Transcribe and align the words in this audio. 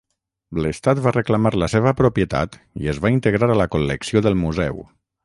L'Estat 0.65 1.01
va 1.07 1.11
reclamar 1.17 1.51
la 1.63 1.69
seva 1.73 1.93
propietat 2.01 2.57
i 2.85 2.91
es 2.95 3.03
va 3.05 3.13
integrar 3.17 3.51
a 3.53 3.59
la 3.63 3.69
col·lecció 3.77 4.25
del 4.29 4.39
Museu. 4.45 4.83